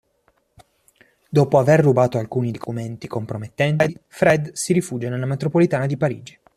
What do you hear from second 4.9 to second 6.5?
nella metropolitana di Parigi.